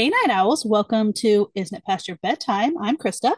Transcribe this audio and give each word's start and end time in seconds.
Hey, 0.00 0.08
Night 0.08 0.30
Owls. 0.30 0.64
Welcome 0.64 1.12
to 1.18 1.50
Isn't 1.54 1.76
It 1.76 1.84
Past 1.84 2.08
Your 2.08 2.16
Bedtime? 2.22 2.78
I'm 2.78 2.96
Krista. 2.96 3.34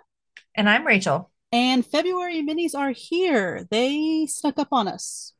And 0.55 0.71
I'm 0.71 0.87
Rachel, 0.87 1.33
And 1.51 1.85
February 1.85 2.41
minis 2.41 2.77
are 2.77 2.93
here. 2.93 3.67
They 3.69 4.27
snuck 4.27 4.61
up 4.61 4.69
on 4.71 4.87
us. 4.87 5.33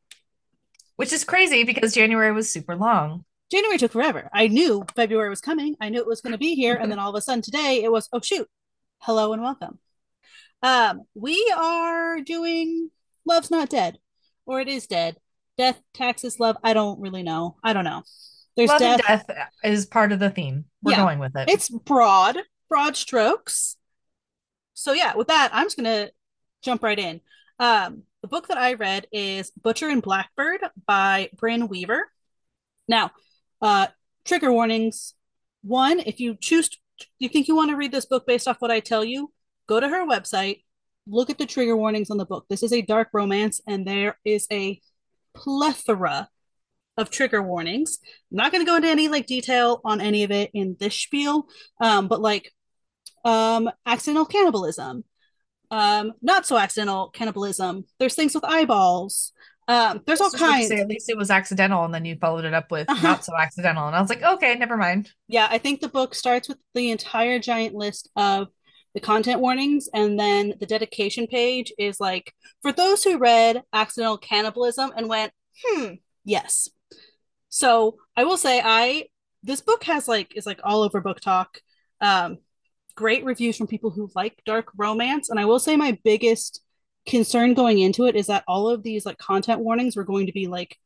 which 0.97 1.13
is 1.13 1.23
crazy 1.23 1.63
because 1.63 1.95
January 1.95 2.33
was 2.33 2.51
super 2.51 2.75
long. 2.75 3.25
January 3.53 3.79
took 3.79 3.93
forever. 3.93 4.31
I 4.35 4.49
knew 4.49 4.85
February 4.97 5.31
was 5.31 5.41
coming. 5.41 5.77
I 5.81 5.91
knew 5.91 6.01
it 6.01 6.09
was 6.09 6.21
going 6.21 6.33
to 6.33 6.39
be 6.39 6.57
here. 6.57 6.75
And 6.75 6.91
then 6.91 6.99
all 6.99 7.11
of 7.11 7.15
a 7.15 7.21
sudden 7.21 7.41
today 7.41 7.85
it 7.85 7.93
was, 7.93 8.09
oh, 8.13 8.21
shoot. 8.21 8.49
Hello 8.99 9.33
and 9.33 9.43
welcome. 9.43 9.79
Um, 10.61 11.03
we 11.15 11.55
are 11.57 12.21
doing 12.21 12.91
Love's 13.25 13.49
Not 13.49 13.71
Dead, 13.71 13.99
or 14.45 14.61
it 14.61 14.67
is 14.67 14.89
dead. 14.89 15.19
Death, 15.57 15.81
taxes, 15.95 16.41
love. 16.41 16.57
I 16.65 16.75
don't 16.75 17.01
really 17.01 17.23
know. 17.23 17.59
I 17.63 17.75
don't 17.75 17.85
know. 17.85 18.03
There's 18.57 18.69
Love 18.69 18.79
death. 18.81 19.01
and 19.09 19.27
death 19.29 19.49
is 19.65 19.87
part 19.87 20.13
of 20.13 20.19
the 20.19 20.31
theme. 20.31 20.67
We're 20.83 20.93
Yeah. 20.93 20.99
going 21.05 21.19
with 21.19 21.37
it. 21.37 21.49
It's 21.49 21.69
broad, 21.69 22.39
broad 22.69 22.97
strokes. 22.97 23.77
So 24.75 24.93
yeah, 24.93 25.15
with 25.15 25.29
that, 25.29 25.51
I'm 25.53 25.67
just 25.67 25.77
gonna 25.77 26.11
jump 26.63 26.83
right 26.83 26.99
in. 26.99 27.21
Um, 27.59 28.03
the 28.23 28.29
book 28.29 28.49
that 28.49 28.59
I 28.59 28.75
read 28.75 29.07
is 29.13 29.51
Butcher 29.63 29.89
and 29.89 30.03
Blackbird 30.03 30.61
by 30.87 31.31
Brynne 31.37 31.69
Weaver. 31.69 32.11
Now, 32.89 33.13
uh, 33.61 33.89
trigger 34.25 34.53
warnings. 34.53 35.15
One, 35.63 36.01
if 36.01 36.21
you 36.21 36.37
choose, 36.41 36.71
you 37.19 37.29
think 37.29 37.49
you 37.49 37.57
want 37.57 37.71
to 37.71 37.77
read 37.77 37.93
this 37.93 38.07
book 38.07 38.27
based 38.27 38.49
off 38.49 38.61
what 38.61 38.71
I 38.71 38.81
tell 38.81 39.05
you, 39.05 39.33
go 39.67 39.81
to 39.81 39.89
her 39.89 40.07
website, 40.07 40.63
look 41.07 41.31
at 41.31 41.39
the 41.39 41.47
trigger 41.47 41.77
warnings 41.77 42.11
on 42.11 42.17
the 42.17 42.27
book. 42.27 42.47
This 42.49 42.63
is 42.63 42.73
a 42.73 42.83
dark 42.83 43.09
romance, 43.13 43.61
and 43.67 43.87
there 43.87 44.19
is 44.25 44.47
a 44.53 44.81
plethora 45.35 46.29
of 46.97 47.11
trigger 47.11 47.43
warnings. 47.43 47.99
I'm 48.31 48.37
not 48.37 48.53
going 48.53 48.65
to 48.65 48.71
go 48.71 48.77
into 48.77 48.89
any 48.89 49.09
like 49.09 49.27
detail 49.27 49.81
on 49.85 50.01
any 50.01 50.25
of 50.25 50.31
it 50.31 50.51
in 50.55 50.77
this 50.79 50.95
spiel, 50.95 51.47
um, 51.81 52.09
but 52.09 52.21
like 52.21 52.53
um, 53.25 53.71
accidental 53.87 54.27
cannibalism, 54.27 55.05
um, 55.71 56.13
not 56.21 56.47
so 56.47 56.59
accidental 56.59 57.11
cannibalism. 57.11 57.85
There's 57.99 58.15
things 58.15 58.35
with 58.35 58.45
eyeballs. 58.45 59.33
Um, 59.69 60.01
there's 60.07 60.21
all 60.21 60.27
was 60.27 60.33
just 60.33 60.43
about 60.43 60.47
to 60.49 60.53
kinds. 60.55 60.69
say, 60.69 60.81
at 60.81 60.89
least 60.89 61.09
it 61.09 61.17
was 61.17 61.31
accidental, 61.31 61.85
and 61.85 61.95
then 61.95 62.05
you 62.05 62.17
followed 62.21 62.45
it 62.45 62.53
up 62.53 62.71
with 62.71 62.91
Uh-huh. 62.91 63.07
not 63.07 63.25
so 63.25 63.33
accidental. 63.39 63.87
And 63.87 63.95
I 63.97 64.01
was 64.01 64.11
like, 64.11 64.23
okay, 64.23 64.57
never 64.57 64.77
mind. 64.77 65.11
Yeah, 65.29 65.47
I 65.51 65.59
think 65.59 65.81
the 65.81 65.89
book 65.89 66.15
starts 66.15 66.49
with 66.49 66.59
the 66.75 66.91
entire 66.91 67.39
giant 67.39 67.75
list 67.75 68.11
of 68.17 68.49
the 68.95 69.01
content 69.01 69.41
warnings, 69.41 69.89
and 69.95 70.19
then 70.19 70.55
the 70.61 70.67
dedication 70.67 71.27
page 71.27 71.73
is 71.79 72.01
like 72.01 72.35
for 72.61 72.73
those 72.73 73.05
who 73.05 73.19
read 73.19 73.63
accidental 73.73 74.19
cannibalism 74.19 74.93
and 74.97 75.09
went, 75.09 75.33
hmm, 75.65 75.93
yes. 76.25 76.69
So 77.53 77.99
I 78.17 78.25
will 78.25 78.39
say 78.39 78.63
I 78.65 79.09
this 79.43 79.61
book 79.61 79.85
has 79.85 80.09
like 80.09 80.35
is 80.35 80.47
like 80.47 80.61
all 80.65 80.83
over 80.83 81.03
BookTok. 81.03 81.47
Um, 82.01 82.39
great 82.95 83.25
reviews 83.25 83.59
from 83.59 83.67
people 83.67 83.91
who 83.91 84.11
like 84.15 84.41
dark 84.47 84.69
romance, 84.77 85.29
and 85.29 85.39
I 85.39 85.45
will 85.45 85.59
say 85.59 85.77
my 85.77 85.99
biggest 86.03 86.63
concern 87.07 87.53
going 87.53 87.79
into 87.79 88.07
it 88.07 88.17
is 88.17 88.29
that 88.29 88.45
all 88.49 88.71
of 88.71 88.83
these 88.83 89.05
like 89.05 89.19
content 89.19 89.61
warnings 89.61 89.97
were 89.97 90.05
going 90.05 90.27
to 90.27 90.33
be 90.33 90.47
like 90.47 90.79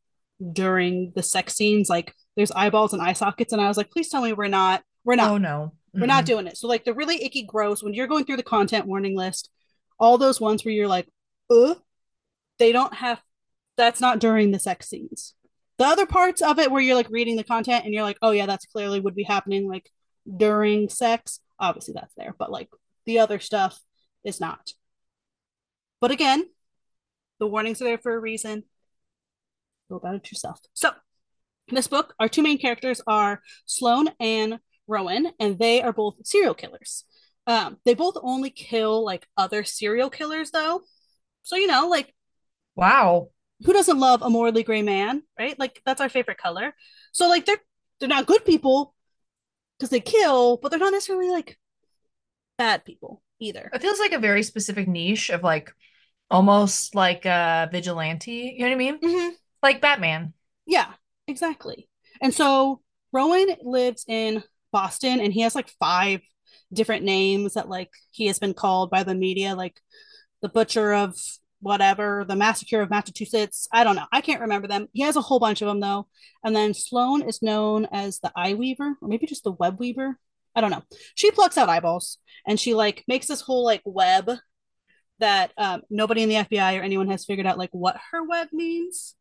during 0.53 1.13
the 1.15 1.23
sex 1.23 1.55
scenes, 1.55 1.89
like 1.89 2.13
there's 2.35 2.51
eyeballs 2.51 2.93
and 2.93 3.01
eye 3.01 3.13
sockets, 3.13 3.53
and 3.53 3.63
I 3.63 3.69
was 3.69 3.77
like, 3.77 3.93
please 3.93 4.09
tell 4.09 4.23
me 4.23 4.33
we're 4.33 4.49
not 4.49 4.83
we're 5.05 5.15
not 5.15 5.31
Oh 5.31 5.39
no, 5.39 5.73
we're 5.95 6.07
not 6.07 6.27
doing 6.27 6.49
it. 6.49 6.57
So 6.57 6.67
like 6.67 6.85
the 6.85 6.95
really 6.95 7.25
icky 7.25 7.45
gross 7.45 7.81
when 7.81 7.95
you're 7.95 8.09
going 8.09 8.25
through 8.25 8.39
the 8.39 8.43
content 8.43 8.87
warning 8.87 9.17
list, 9.17 9.51
all 10.01 10.19
those 10.19 10.41
ones 10.41 10.65
where 10.65 10.75
you're 10.75 10.89
like, 10.89 11.07
uh, 11.49 11.77
they 12.59 12.73
don't 12.73 12.95
have 12.95 13.23
that's 13.77 14.01
not 14.01 14.19
during 14.19 14.51
the 14.51 14.59
sex 14.59 14.89
scenes. 14.89 15.36
The 15.79 15.85
other 15.85 16.07
parts 16.07 16.41
of 16.43 16.59
it 16.59 16.71
where 16.71 16.81
you're 16.81 16.95
like 16.95 17.11
reading 17.11 17.37
the 17.37 17.45
content 17.45 17.85
and 17.85 17.93
you're 17.93 18.03
like, 18.03 18.19
oh 18.23 18.31
yeah, 18.31 18.47
that's 18.47 18.67
clearly 18.67 19.01
would 19.01 19.15
be 19.15 19.25
happening 19.25 19.69
like 19.69 19.91
during 20.37 20.89
sex. 20.89 21.41
Obviously 21.59 21.95
that's 21.95 22.15
there, 22.17 22.35
but 22.39 22.51
like 22.51 22.69
the 23.05 23.19
other 23.19 23.39
stuff 23.39 23.79
is 24.25 24.41
not. 24.41 24.73
But 26.01 26.11
again, 26.11 26.45
the 27.39 27.47
warnings 27.47 27.81
are 27.81 27.85
there 27.85 27.99
for 27.99 28.15
a 28.15 28.19
reason. 28.19 28.65
Go 29.89 29.97
about 29.97 30.17
it 30.17 30.31
yourself. 30.31 30.61
So 30.75 30.91
in 31.69 31.75
this 31.75 31.89
book, 31.89 32.15
our 32.19 32.29
two 32.29 32.43
main 32.43 32.59
characters 32.59 33.01
are 33.07 33.43
Sloane 33.67 34.09
and 34.21 34.59
Rowan, 34.87 35.33
and 35.41 35.59
they 35.59 35.83
are 35.83 35.93
both 35.93 36.17
serial 36.25 36.55
killers. 36.55 37.05
Um, 37.47 37.79
they 37.85 37.95
both 37.95 38.17
only 38.23 38.51
kill 38.51 39.05
like 39.05 39.27
other 39.37 39.65
serial 39.65 40.11
killers, 40.11 40.51
though. 40.51 40.83
So 41.43 41.57
you 41.57 41.67
know, 41.67 41.89
like 41.89 42.15
Wow. 42.75 43.31
Who 43.65 43.73
doesn't 43.73 43.99
love 43.99 44.23
a 44.23 44.31
morally 44.31 44.63
gray 44.63 44.83
man, 44.83 45.23
right? 45.39 45.59
Like 45.59 45.81
that's 45.85 46.01
our 46.01 46.09
favorite 46.09 46.39
color. 46.39 46.75
So 47.13 47.29
like 47.29 47.47
they're 47.47 47.61
they're 47.99 48.09
not 48.09 48.27
good 48.27 48.45
people 48.45 48.95
because 49.79 49.91
they 49.91 50.01
kill, 50.01 50.59
but 50.59 50.71
they're 50.71 50.79
not 50.79 50.93
necessarily 50.93 51.31
like 51.31 51.59
bad 52.59 52.85
people 52.85 53.23
either. 53.41 53.71
It 53.73 53.83
feels 53.83 53.99
like 53.99 54.13
a 54.13 54.19
very 54.19 54.43
specific 54.43 54.89
niche 54.89 55.31
of 55.31 55.43
like 55.43 55.73
almost 56.31 56.95
like 56.95 57.25
a 57.25 57.69
vigilante. 57.73 58.55
You 58.57 58.61
know 58.61 58.67
what 58.67 58.75
I 58.75 58.79
mean? 58.79 59.01
Mm-hmm. 59.01 59.29
Like 59.63 59.81
Batman. 59.81 60.35
Yeah, 60.67 60.93
exactly. 61.27 61.89
And 62.21 62.35
so 62.35 62.81
Rowan 63.13 63.57
lives 63.63 64.05
in 64.09 64.43
Boston 64.73 65.21
and 65.21 65.33
he 65.33 65.41
has 65.41 65.55
like 65.55 65.69
five 65.81 66.21
different 66.73 67.05
names 67.05 67.55
that 67.55 67.69
like 67.69 67.91
he 68.11 68.27
has 68.27 68.39
been 68.39 68.55
called 68.55 68.91
by 68.91 69.03
the 69.03 69.15
media, 69.15 69.55
like 69.55 69.81
the 70.43 70.49
butcher 70.49 70.93
of 70.93 71.17
whatever, 71.61 72.25
the 72.29 72.37
massacre 72.37 72.81
of 72.81 72.91
Massachusetts. 72.91 73.69
I 73.73 73.85
don't 73.85 73.97
know. 73.97 74.07
I 74.13 74.21
can't 74.21 74.41
remember 74.41 74.69
them. 74.69 74.89
He 74.93 75.03
has 75.03 75.17
a 75.17 75.21
whole 75.21 75.41
bunch 75.41 75.63
of 75.63 75.69
them 75.69 75.81
though. 75.81 76.07
And 76.45 76.55
then 76.55 76.75
Sloane 76.75 77.23
is 77.23 77.43
known 77.43 77.87
as 77.93 78.19
the 78.21 78.33
eye 78.37 78.55
weaver, 78.55 78.97
or 79.01 79.09
maybe 79.09 79.27
just 79.27 79.45
the 79.45 79.53
web 79.53 79.79
weaver. 79.79 80.19
I 80.55 80.61
don't 80.61 80.71
know. 80.71 80.83
She 81.15 81.31
plucks 81.31 81.59
out 81.59 81.69
eyeballs 81.69 82.19
and 82.47 82.59
she 82.59 82.75
like 82.75 83.05
makes 83.09 83.27
this 83.27 83.41
whole 83.43 83.65
like 83.65 83.83
web 83.85 84.31
that 85.19 85.53
um, 85.57 85.83
nobody 85.91 86.23
in 86.23 86.29
the 86.29 86.35
FBI 86.37 86.79
or 86.79 86.83
anyone 86.83 87.09
has 87.09 87.25
figured 87.25 87.47
out 87.47 87.59
like 87.59 87.71
what 87.73 87.97
her 88.11 88.25
web 88.25 88.49
means. 88.53 89.15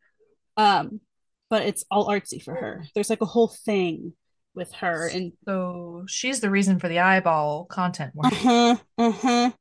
Um, 0.58 1.02
but 1.50 1.64
it's 1.64 1.86
all 1.92 2.08
artsy 2.08 2.42
for 2.42 2.54
her. 2.54 2.86
There's 2.94 3.10
like 3.10 3.22
a 3.22 3.26
whole 3.26 3.48
thing 3.48 4.14
with 4.54 4.72
her 4.76 5.08
and 5.08 5.34
So 5.46 6.06
she's 6.08 6.40
the 6.40 6.50
reason 6.50 6.80
for 6.80 6.88
the 6.88 7.00
eyeball 7.00 7.66
content 7.66 8.14
warning. 8.16 8.40
uh-huh, 8.40 8.76
uh-huh. 8.98 9.52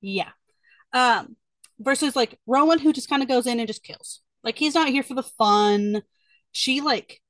Yeah. 0.00 0.30
Um, 0.92 1.36
versus 1.78 2.16
like 2.16 2.38
Rowan 2.46 2.78
who 2.78 2.92
just 2.92 3.08
kind 3.08 3.22
of 3.22 3.28
goes 3.28 3.46
in 3.46 3.58
and 3.58 3.66
just 3.66 3.82
kills. 3.82 4.20
Like 4.42 4.58
he's 4.58 4.74
not 4.74 4.88
here 4.88 5.02
for 5.02 5.14
the 5.14 5.22
fun. 5.22 6.02
She 6.52 6.80
like 6.80 7.20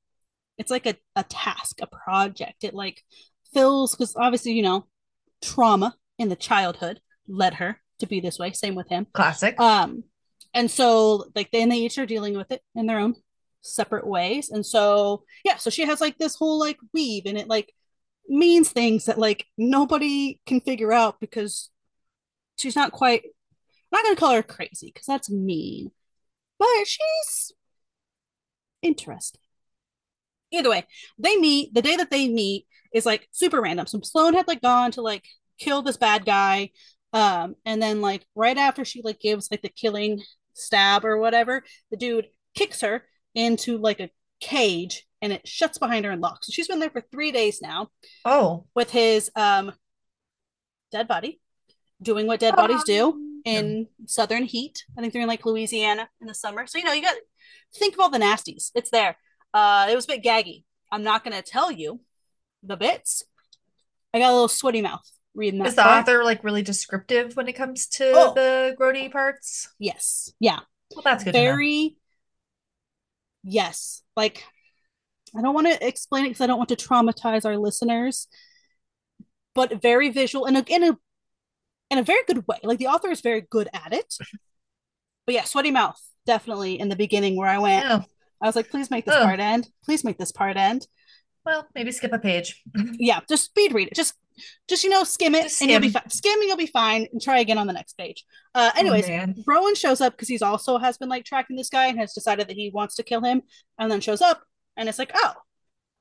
it's 0.59 0.71
like 0.71 0.87
a, 0.87 0.97
a 1.15 1.25
task, 1.25 1.81
a 1.81 1.87
project. 1.87 2.65
It 2.65 2.75
like 2.75 3.03
fills 3.53 3.95
because 3.95 4.15
obviously, 4.17 4.53
you 4.53 4.63
know, 4.63 4.87
trauma 5.43 5.97
in 6.19 6.29
the 6.29 6.37
childhood 6.37 7.01
led 7.29 7.55
her 7.55 7.81
to 7.99 8.07
be 8.07 8.21
this 8.21 8.39
way. 8.39 8.53
Same 8.53 8.75
with 8.75 8.89
him. 8.89 9.07
Classic. 9.13 9.59
Um, 9.61 10.05
and 10.55 10.71
so 10.71 11.27
like 11.35 11.51
then 11.51 11.69
they 11.69 11.77
each 11.77 11.99
are 11.99 12.07
dealing 12.07 12.37
with 12.37 12.51
it 12.51 12.63
in 12.75 12.87
their 12.87 12.99
own 12.99 13.17
separate 13.63 14.07
ways. 14.07 14.51
And 14.51 14.65
so 14.65 15.25
yeah, 15.45 15.57
so 15.57 15.71
she 15.71 15.85
has 15.85 16.01
like 16.01 16.19
this 16.19 16.37
whole 16.37 16.59
like 16.59 16.79
weave 16.95 17.25
and 17.27 17.37
it 17.37 17.49
like 17.49 17.73
means 18.29 18.71
things 18.71 19.05
that 19.07 19.19
like 19.19 19.47
nobody 19.59 20.41
can 20.47 20.61
figure 20.61 20.93
out 20.93 21.21
because 21.21 21.71
she's 22.57 22.77
not 22.77 22.93
quite 22.93 23.23
not 23.97 24.05
gonna 24.05 24.17
call 24.17 24.33
her 24.35 24.43
crazy 24.43 24.91
because 24.93 25.07
that's 25.07 25.31
mean, 25.31 25.91
but 26.59 26.87
she's 26.87 27.53
interesting. 28.83 29.41
Either 30.53 30.71
way, 30.71 30.85
they 31.19 31.37
meet 31.37 31.75
the 31.75 31.83
day 31.83 31.97
that 31.97 32.11
they 32.11 32.29
meet 32.29 32.67
is 32.93 33.07
like 33.07 33.29
super 33.33 33.61
random. 33.61 33.87
So 33.87 34.01
Sloane 34.03 34.35
had 34.35 34.49
like 34.49 34.63
gone 34.63 34.93
to 34.93 35.03
like 35.03 35.25
kill 35.59 35.83
this 35.83 35.97
bad 35.97 36.25
guy. 36.25 36.71
Um, 37.13 37.57
and 37.65 37.83
then 37.83 38.01
like 38.01 38.25
right 38.35 38.57
after 38.57 38.85
she 38.85 39.03
like 39.03 39.21
gives 39.21 39.51
like 39.51 39.63
the 39.63 39.69
killing 39.69 40.23
stab 40.55 41.05
or 41.05 41.19
whatever, 41.19 41.65
the 41.91 41.97
dude 41.97 42.29
kicks 42.55 42.81
her 42.83 43.05
into 43.35 43.79
like 43.79 44.01
a 44.01 44.11
cage 44.41 45.07
and 45.21 45.33
it 45.33 45.47
shuts 45.49 45.79
behind 45.79 46.05
her 46.05 46.11
and 46.11 46.21
locks. 46.21 46.47
So 46.47 46.53
she's 46.53 46.69
been 46.69 46.79
there 46.79 46.91
for 46.91 47.03
three 47.11 47.33
days 47.33 47.61
now 47.61 47.89
oh. 48.25 48.67
with 48.75 48.91
his 48.91 49.31
um 49.35 49.73
dead 50.93 51.09
body, 51.09 51.41
doing 52.01 52.27
what 52.27 52.41
dead 52.41 52.55
bodies 52.55 52.85
do 52.85 53.26
In 53.47 53.87
southern 54.07 54.43
heat. 54.45 54.85
I 54.97 55.01
think 55.01 55.13
they're 55.13 55.23
in 55.23 55.29
like 55.29 55.47
Louisiana 55.47 56.09
in 56.21 56.27
the 56.27 56.35
summer. 56.35 56.67
So 56.67 56.79
you 56.79 56.85
know, 56.85 56.93
you 56.93 57.03
got 57.03 57.13
to 57.15 57.79
think 57.79 57.95
of 57.95 58.01
all 58.01 58.11
the 58.11 58.19
nasties. 58.19 58.71
It's 58.75 58.91
there. 58.91 59.17
Uh, 59.55 59.87
it 59.91 59.95
was 59.95 60.05
a 60.05 60.09
bit 60.09 60.25
gaggy. 60.25 60.65
I'm 60.91 61.03
not 61.03 61.23
gonna 61.25 61.43
tell 61.43 61.71
you 61.71 62.01
the 62.63 62.77
bits. 62.77 63.23
I 64.13 64.19
got 64.19 64.31
a 64.31 64.33
little 64.33 64.49
sweaty 64.49 64.83
mouth 64.83 65.09
reading 65.35 65.61
that. 65.61 65.69
Is 65.69 65.75
the 65.77 65.83
part. 65.83 66.09
author 66.09 66.25
like 66.25 66.43
really 66.43 66.63
descriptive 66.63 67.37
when 67.37 67.49
it 67.49 67.53
comes 67.55 67.87
to 67.89 68.13
Oh. 68.15 68.35
the 68.35 68.75
grody 68.79 69.11
parts? 69.13 69.69
Yes. 69.79 70.33
Yeah. 70.41 70.61
Well, 70.95 71.03
that's 71.05 71.25
good. 71.25 71.33
Very. 71.33 71.97
Yes. 73.45 74.03
Like, 74.17 74.45
I 75.37 75.43
don't 75.43 75.55
want 75.55 75.67
to 75.69 75.87
explain 75.87 76.25
it 76.25 76.31
because 76.31 76.41
I 76.41 76.47
don't 76.47 76.59
want 76.59 76.71
to 76.71 76.77
traumatize 76.77 77.45
our 77.45 77.57
listeners. 77.57 78.27
But 79.55 79.81
very 79.81 80.11
visual 80.11 80.47
and 80.47 80.57
in 80.69 80.83
a 80.85 80.99
in 81.91 81.99
a 81.99 82.03
very 82.03 82.23
good 82.27 82.47
way. 82.47 82.59
Like 82.63 82.79
the 82.79 82.89
author 82.89 83.11
is 83.11 83.21
very 83.21 83.43
good 83.43 83.69
at 83.73 83.93
it. 83.93 84.15
But 85.27 85.35
yeah, 85.35 85.45
sweaty 85.45 85.71
mouth 85.71 86.01
definitely 86.27 86.79
in 86.79 86.89
the 86.89 86.97
beginning 86.97 87.37
where 87.37 87.49
I 87.49 87.59
went. 87.59 87.85
Yeah. 87.85 88.03
I 88.43 88.47
was 88.47 88.57
like, 88.57 88.71
please 88.71 88.91
make 88.91 89.05
this 89.07 89.15
Ugh. 89.15 89.23
part 89.25 89.41
end. 89.41 89.69
Please 89.85 90.05
make 90.05 90.19
this 90.19 90.33
part 90.33 90.57
end. 90.57 90.87
well, 91.45 91.67
maybe 91.75 91.91
skip 91.93 92.13
a 92.13 92.19
page. 92.19 92.63
yeah, 92.99 93.21
just 93.29 93.45
speed 93.45 93.73
read 93.75 93.89
it. 93.89 93.95
Just 93.95 94.15
just 94.69 94.85
you 94.85 94.91
know 94.91 95.03
skim 95.03 95.35
it 95.35 95.45
Just 95.45 95.63
and 95.63 95.71
you'll 95.71 95.81
be 95.81 95.89
fine. 95.89 96.11
Skim 96.11 96.39
and 96.39 96.47
you'll 96.49 96.59
be 96.59 96.67
fine 96.67 97.07
and 97.11 97.23
try 97.23 97.39
again 97.39 97.57
on 97.57 97.67
the 97.67 97.73
next 97.73 97.95
page. 97.97 98.25
Uh 98.55 98.71
anyways, 98.77 99.09
Oh. 99.09 99.43
Rowan 99.47 99.75
shows 99.75 100.01
up 100.03 100.13
because 100.13 100.29
he's 100.29 100.43
also 100.43 100.77
has 100.79 100.99
been 100.99 101.09
like 101.09 101.25
tracking 101.25 101.57
this 101.57 101.71
guy 101.71 101.87
and 101.87 101.99
has 101.99 102.13
decided 102.13 102.47
that 102.49 102.57
he 102.57 102.71
wants 102.71 102.97
to 102.97 103.03
kill 103.03 103.23
him 103.23 103.43
and 103.79 103.91
then 103.91 104.01
shows 104.03 104.21
up 104.21 104.43
and 104.77 104.89
it's 104.91 104.99
like, 104.99 105.13
"Oh, 105.15 105.33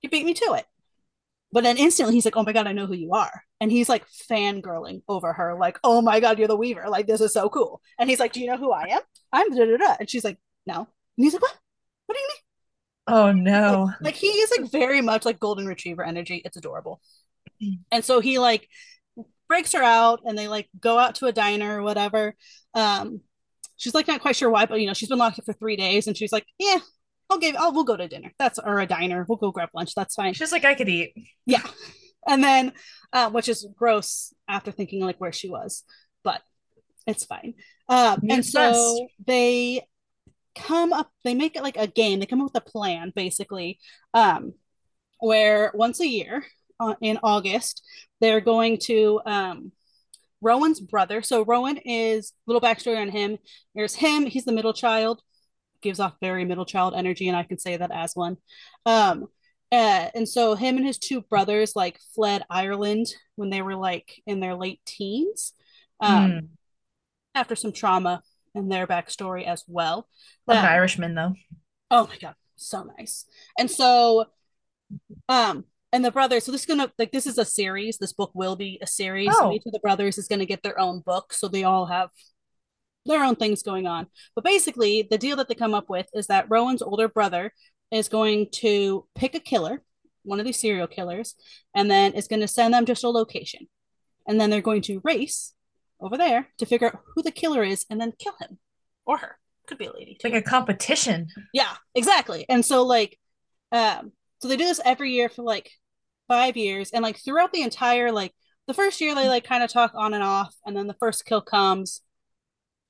you 0.02 0.10
beat 0.10 0.26
me 0.26 0.34
to 0.34 0.54
it." 0.56 0.66
But 1.56 1.64
then 1.64 1.78
instantly 1.78 2.16
he's 2.16 2.26
like, 2.26 2.38
"Oh 2.38 2.44
my 2.44 2.54
god, 2.54 2.68
I 2.68 2.74
know 2.74 2.86
who 2.86 2.96
you 2.96 3.14
are." 3.14 3.32
And 3.62 3.72
he's 3.72 3.90
like 3.90 4.06
fangirling 4.30 5.04
over 5.08 5.34
her 5.34 5.56
like, 5.58 5.80
"Oh 5.86 6.02
my 6.02 6.20
god, 6.20 6.38
you're 6.38 6.50
the 6.50 6.58
Weaver. 6.58 6.90
Like 6.90 7.08
this 7.08 7.22
is 7.22 7.34
so 7.34 7.50
cool." 7.50 7.82
And 7.98 8.10
he's 8.10 8.20
like, 8.20 8.34
"Do 8.34 8.42
you 8.42 8.48
know 8.48 8.58
who 8.58 8.74
I 8.74 8.88
am?" 8.90 9.02
I'm 9.32 9.50
da 9.56 9.66
da 9.66 9.78
da. 9.78 9.96
And 10.02 10.10
she's 10.10 10.26
like, 10.26 10.38
"No." 10.68 10.80
And 10.80 10.88
he's 11.26 11.34
like, 11.34 11.42
"What? 11.42 11.58
What 12.08 12.16
do 12.16 12.22
you 12.22 12.28
mean?" 12.28 12.38
Oh 13.08 13.32
no. 13.32 13.86
Like, 13.86 14.02
like 14.02 14.16
he 14.16 14.28
is 14.28 14.52
like 14.58 14.72
very 14.72 15.02
much 15.02 15.26
like 15.26 15.40
golden 15.40 15.66
retriever 15.68 16.04
energy. 16.04 16.42
It's 16.44 16.58
adorable. 16.58 17.02
And 17.92 18.04
so 18.04 18.20
he 18.20 18.40
like 18.40 18.68
breaks 19.48 19.74
her 19.74 19.84
out 19.84 20.22
and 20.26 20.38
they 20.38 20.48
like 20.48 20.70
go 20.80 21.00
out 21.00 21.16
to 21.16 21.28
a 21.28 21.32
diner 21.32 21.80
or 21.80 21.84
whatever. 21.84 22.36
Um 22.74 23.22
she's 23.78 23.94
like 23.94 24.08
not 24.08 24.22
quite 24.22 24.36
sure 24.36 24.50
why, 24.50 24.66
but 24.66 24.82
you 24.82 24.88
know, 24.88 24.94
she's 24.94 25.10
been 25.10 25.20
locked 25.20 25.40
up 25.40 25.46
for 25.46 25.54
three 25.54 25.76
days 25.76 26.08
and 26.08 26.18
she's 26.18 26.32
like, 26.32 26.46
Yeah, 26.60 26.80
I'll 27.30 27.40
give 27.40 27.56
I'll 27.56 27.74
we'll 27.74 27.84
go 27.84 27.98
to 27.98 28.08
dinner. 28.08 28.32
That's 28.38 28.60
or 28.60 28.80
a 28.80 28.88
diner. 28.88 29.26
We'll 29.28 29.38
go 29.38 29.52
grab 29.52 29.70
lunch. 29.74 29.96
That's 29.96 30.16
fine. 30.16 30.34
She's 30.34 30.52
like, 30.52 30.66
I 30.66 30.76
could 30.76 30.90
eat. 30.90 31.14
Yeah. 31.46 31.64
And 32.28 32.44
then 32.44 32.74
uh, 33.14 33.30
which 33.30 33.50
is 33.50 33.68
gross 33.76 34.34
after 34.48 34.72
thinking 34.72 35.02
like 35.02 35.20
where 35.20 35.32
she 35.32 35.50
was, 35.50 35.84
but 36.24 36.42
it's 37.06 37.26
fine. 37.26 37.54
Um 37.88 38.22
and 38.30 38.46
so 38.46 39.08
they 39.26 39.82
come 40.56 40.94
up 40.94 41.12
they 41.24 41.36
make 41.36 41.56
it 41.56 41.64
like 41.64 41.78
a 41.78 41.88
game. 41.88 42.20
They 42.20 42.26
come 42.26 42.42
up 42.42 42.54
with 42.54 42.64
a 42.64 42.70
plan 42.70 43.12
basically. 43.16 43.80
Um 44.14 44.54
where 45.20 45.72
once 45.74 46.00
a 46.00 46.08
year 46.08 46.44
uh, 46.80 46.96
in 47.02 47.20
August, 47.24 47.84
they're 48.22 48.42
going 48.42 48.78
to 48.84 49.22
um, 49.26 49.72
Rowan's 50.42 50.80
brother. 50.80 51.22
So 51.22 51.44
Rowan 51.44 51.78
is 51.78 52.34
little 52.48 52.62
backstory 52.62 53.00
on 53.00 53.10
him. 53.10 53.38
There's 53.74 53.96
him. 53.96 54.26
He's 54.26 54.46
the 54.46 54.52
middle 54.52 54.74
child. 54.74 55.22
Gives 55.82 56.00
off 56.00 56.16
very 56.22 56.46
middle 56.46 56.66
child 56.66 56.94
energy, 56.96 57.28
and 57.28 57.38
I 57.38 57.44
can 57.44 57.58
say 57.60 57.78
that 57.78 57.92
as 57.92 58.16
one. 58.16 58.38
Um, 58.86 59.28
uh, 59.72 60.10
and 60.16 60.28
so 60.28 60.56
him 60.56 60.78
and 60.78 60.86
his 60.86 60.98
two 60.98 61.22
brothers 61.22 61.76
like 61.76 62.00
fled 62.14 62.44
Ireland 62.50 63.08
when 63.36 63.50
they 63.50 63.62
were 63.62 63.76
like 63.76 64.22
in 64.26 64.40
their 64.40 64.56
late 64.56 64.80
teens, 64.86 65.54
um, 66.00 66.32
Mm. 66.32 66.48
after 67.34 67.56
some 67.56 67.72
trauma 67.72 68.24
and 68.54 68.72
their 68.72 68.88
backstory 68.88 69.46
as 69.46 69.64
well. 69.68 70.08
Love 70.48 70.60
Um, 70.60 70.66
Irishman 70.66 71.14
though. 71.16 71.34
Oh 71.92 72.08
my 72.08 72.18
god, 72.18 72.36
so 72.56 72.84
nice. 72.98 73.26
And 73.60 73.70
so 73.70 74.26
um 75.30 75.66
and 75.92 76.04
the 76.04 76.12
brothers, 76.12 76.44
so 76.44 76.52
this 76.52 76.62
is 76.62 76.68
gonna 76.68 76.92
like 76.98 77.12
this 77.12 77.28
is 77.28 77.38
a 77.38 77.46
series. 77.46 77.98
This 77.98 78.14
book 78.14 78.32
will 78.34 78.56
be 78.56 78.80
a 78.82 78.88
series. 78.88 79.36
So 79.38 79.48
Oh. 79.48 79.52
each 79.54 79.64
of 79.66 79.72
the 79.72 79.80
brothers 79.80 80.18
is 80.18 80.28
gonna 80.28 80.46
get 80.46 80.62
their 80.64 80.80
own 80.80 81.00
book. 81.02 81.34
So 81.34 81.48
they 81.48 81.64
all 81.64 81.86
have 81.88 82.10
their 83.06 83.24
own 83.24 83.36
things 83.36 83.64
going 83.64 83.88
on. 83.88 84.08
But 84.34 84.44
basically, 84.44 85.08
the 85.10 85.18
deal 85.18 85.36
that 85.38 85.48
they 85.48 85.56
come 85.56 85.74
up 85.74 85.90
with 85.90 86.08
is 86.14 86.28
that 86.28 86.48
Rowan's 86.50 86.82
older 86.82 87.08
brother 87.08 87.54
is 87.92 88.10
going 88.10 88.50
to 88.52 89.06
pick 89.16 89.36
a 89.36 89.40
killer, 89.40 89.84
one 90.24 90.40
of 90.40 90.46
these 90.46 90.60
serial 90.60 90.88
killers, 90.88 91.36
and 91.76 91.90
then 91.90 92.14
is 92.14 92.28
going 92.28 92.42
to 92.42 92.48
send 92.48 92.74
them 92.74 92.86
just 92.86 93.04
a 93.04 93.10
location. 93.10 93.68
And 94.28 94.42
then 94.42 94.50
they're 94.50 94.62
going 94.62 94.82
to 94.84 95.02
race 95.04 95.54
over 96.00 96.18
there 96.18 96.50
to 96.58 96.66
figure 96.66 96.88
out 96.88 97.00
who 97.14 97.22
the 97.22 97.32
killer 97.32 97.64
is 97.64 97.86
and 97.90 98.02
then 98.02 98.14
kill 98.18 98.34
him 98.40 98.58
or 99.06 99.18
her. 99.18 99.38
Could 99.68 99.78
be 99.78 99.86
a 99.86 99.94
lady 99.94 100.18
too. 100.20 100.30
Like 100.30 100.46
a 100.46 100.48
competition. 100.48 101.28
Yeah, 101.54 101.74
exactly. 101.96 102.46
And 102.50 102.64
so 102.64 102.84
like 102.84 103.18
um 103.72 104.12
so 104.40 104.48
they 104.48 104.58
do 104.58 104.66
this 104.66 104.82
every 104.86 105.12
year 105.12 105.30
for 105.30 105.44
like 105.44 105.72
5 106.28 106.58
years 106.58 106.92
and 106.92 107.04
like 107.04 107.18
throughout 107.18 107.52
the 107.52 107.62
entire 107.62 108.12
like 108.12 108.34
the 108.68 108.74
first 108.74 109.02
year 109.02 109.16
they 109.16 109.28
like 109.28 109.44
kind 109.44 109.64
of 109.64 109.72
talk 109.72 109.92
on 109.96 110.14
and 110.14 110.24
off 110.24 110.56
and 110.66 110.76
then 110.76 110.88
the 110.88 110.96
first 111.00 111.26
kill 111.26 111.42
comes 111.42 112.02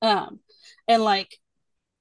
um 0.02 0.40
and 0.88 1.02
like 1.02 1.36